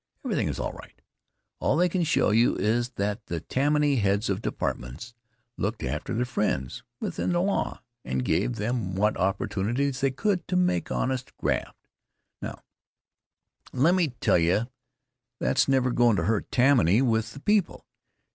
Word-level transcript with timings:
Everything 0.25 0.47
is 0.47 0.59
all 0.59 0.73
right. 0.73 0.99
All 1.59 1.77
they 1.77 1.87
can 1.87 2.01
show 2.03 2.31
is 2.31 2.89
that 2.95 3.23
the 3.27 3.39
Tammany 3.39 3.97
heads 3.97 4.31
of 4.31 4.41
departments 4.41 5.13
looked 5.57 5.83
after 5.83 6.11
their 6.15 6.25
friends, 6.25 6.81
within 6.99 7.33
the 7.33 7.39
law, 7.39 7.83
and 8.03 8.25
gave 8.25 8.55
them 8.55 8.95
what 8.95 9.15
opportunities 9.15 10.01
they 10.01 10.09
could 10.09 10.47
to 10.47 10.55
make 10.55 10.89
honest 10.91 11.37
graft. 11.37 11.87
Now, 12.41 12.63
let 13.73 13.93
me 13.93 14.07
tell 14.19 14.39
you 14.39 14.69
that's 15.39 15.67
never 15.67 15.91
goin' 15.91 16.15
to 16.15 16.23
hurt 16.23 16.49
Tammany 16.49 17.03
with 17.03 17.33
the 17.33 17.39
people. 17.39 17.85